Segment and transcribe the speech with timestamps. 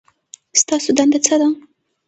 [0.61, 1.47] ستاسو دنده څه ده؟